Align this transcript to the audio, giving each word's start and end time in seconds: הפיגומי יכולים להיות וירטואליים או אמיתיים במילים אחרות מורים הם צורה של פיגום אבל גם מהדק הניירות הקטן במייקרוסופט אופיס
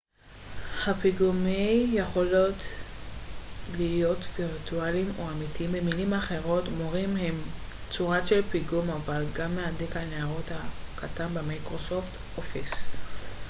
הפיגומי 0.87 1.87
יכולים 1.93 2.53
להיות 3.77 4.17
וירטואליים 4.37 5.05
או 5.19 5.29
אמיתיים 5.29 5.71
במילים 5.71 6.13
אחרות 6.13 6.63
מורים 6.77 7.15
הם 7.17 7.35
צורה 7.91 8.27
של 8.27 8.41
פיגום 8.51 8.89
אבל 8.89 9.23
גם 9.35 9.55
מהדק 9.55 9.95
הניירות 9.97 10.45
הקטן 10.97 11.33
במייקרוסופט 11.33 12.17
אופיס 12.37 12.85